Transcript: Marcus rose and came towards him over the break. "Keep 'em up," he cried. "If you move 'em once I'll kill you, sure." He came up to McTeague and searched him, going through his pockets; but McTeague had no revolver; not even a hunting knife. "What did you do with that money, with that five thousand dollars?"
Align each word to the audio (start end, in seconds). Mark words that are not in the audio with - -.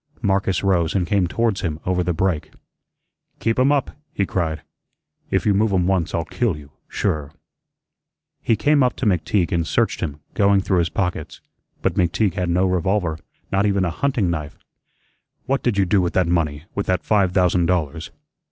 Marcus 0.23 0.63
rose 0.63 0.95
and 0.95 1.05
came 1.05 1.27
towards 1.27 1.61
him 1.61 1.79
over 1.85 2.01
the 2.03 2.11
break. 2.11 2.49
"Keep 3.39 3.59
'em 3.59 3.71
up," 3.71 3.91
he 4.11 4.25
cried. 4.25 4.63
"If 5.29 5.45
you 5.45 5.53
move 5.53 5.71
'em 5.71 5.85
once 5.85 6.15
I'll 6.15 6.25
kill 6.25 6.57
you, 6.57 6.71
sure." 6.87 7.31
He 8.41 8.55
came 8.55 8.81
up 8.81 8.95
to 8.95 9.05
McTeague 9.05 9.51
and 9.51 9.67
searched 9.67 9.99
him, 10.01 10.19
going 10.33 10.61
through 10.61 10.79
his 10.79 10.89
pockets; 10.89 11.39
but 11.83 11.93
McTeague 11.93 12.33
had 12.33 12.49
no 12.49 12.65
revolver; 12.65 13.19
not 13.51 13.67
even 13.67 13.85
a 13.85 13.91
hunting 13.91 14.31
knife. 14.31 14.57
"What 15.45 15.61
did 15.61 15.77
you 15.77 15.85
do 15.85 16.01
with 16.01 16.13
that 16.13 16.25
money, 16.25 16.63
with 16.73 16.87
that 16.87 17.03
five 17.03 17.31
thousand 17.33 17.67
dollars?" 17.67 18.09